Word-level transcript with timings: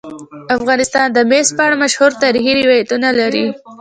افغانستان 0.57 1.07
د 1.11 1.17
مس 1.29 1.47
په 1.57 1.61
اړه 1.67 1.75
مشهور 1.83 2.11
تاریخی 2.23 2.53
روایتونه 2.67 3.09
لري. 3.19 3.45